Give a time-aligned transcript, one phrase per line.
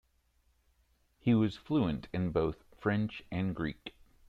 [1.19, 3.93] He was fluent in both French and Greek.